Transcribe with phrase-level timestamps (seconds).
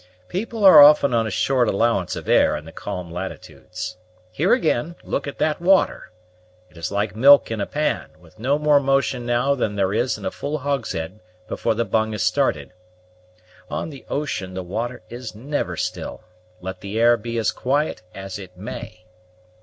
[0.29, 3.97] People are often on a short allowance of air in the calm latitudes.
[4.31, 6.09] Here, again, look at that water!
[6.71, 10.17] It is like milk in a pan, with no more motion now than there is
[10.17, 12.73] in a full hogshead before the bung is started.
[13.69, 16.23] On the ocean the water is never still,
[16.61, 19.05] let the air be as quiet as it may."